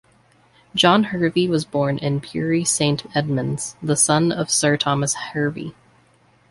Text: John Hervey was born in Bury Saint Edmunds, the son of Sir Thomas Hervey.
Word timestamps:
John 0.73 1.03
Hervey 1.03 1.47
was 1.47 1.63
born 1.63 1.99
in 1.99 2.17
Bury 2.17 2.63
Saint 2.63 3.05
Edmunds, 3.15 3.75
the 3.83 3.95
son 3.95 4.31
of 4.31 4.49
Sir 4.49 4.75
Thomas 4.75 5.13
Hervey. 5.13 5.75